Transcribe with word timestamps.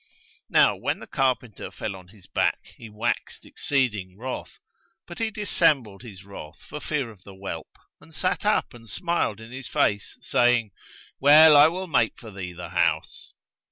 Now 0.49 0.75
when 0.75 0.97
the 0.97 1.05
carpenter 1.05 1.69
fell 1.69 1.95
on 1.95 2.07
his 2.07 2.25
back, 2.25 2.57
he 2.75 2.89
waxed 2.89 3.45
exceeding 3.45 4.17
wroth; 4.17 4.57
but 5.05 5.19
he 5.19 5.29
dissembled 5.29 6.01
his 6.01 6.25
wrath 6.25 6.57
for 6.67 6.79
fear 6.79 7.11
of 7.11 7.23
the 7.23 7.35
whelp 7.35 7.77
and 7.99 8.11
sat 8.11 8.43
up 8.43 8.73
and 8.73 8.89
smiled 8.89 9.39
in 9.39 9.51
his 9.51 9.67
face, 9.67 10.17
saying, 10.19 10.71
'Well, 11.19 11.55
I 11.55 11.67
will 11.67 11.85
make 11.85 12.17
for 12.17 12.31
thee 12.31 12.51
the 12.51 12.69
house.' 12.69 13.33